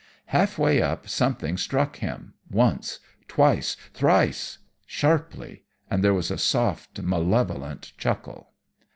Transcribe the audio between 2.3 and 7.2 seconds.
once, twice, thrice, sharply, and there was a soft,